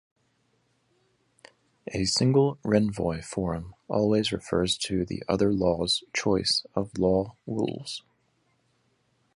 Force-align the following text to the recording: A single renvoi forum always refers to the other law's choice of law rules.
A 1.93 2.05
single 2.05 2.57
renvoi 2.65 3.23
forum 3.23 3.75
always 3.87 4.31
refers 4.31 4.75
to 4.79 5.05
the 5.05 5.21
other 5.29 5.53
law's 5.53 6.03
choice 6.11 6.65
of 6.73 6.97
law 6.97 7.35
rules. 7.45 8.01